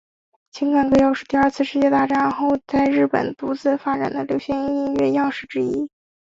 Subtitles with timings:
[0.49, 5.91] 情感歌谣是第二次世界大战后在日本独自发展的流行音乐样式之一。